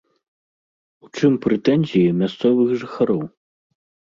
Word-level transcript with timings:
У 1.07 1.09
чым 1.19 1.33
прэтэнзіі 1.43 2.17
мясцовых 2.23 2.69
жыхароў? 2.85 3.21